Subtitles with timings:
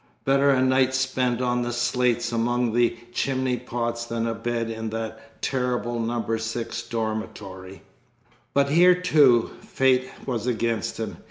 [0.25, 4.89] Better a night spent on the slates amongst the chimney pots than a bed in
[4.89, 6.35] that terrible No.
[6.37, 7.83] 6 Dormitory!
[8.51, 11.17] But here, too, fate was against him.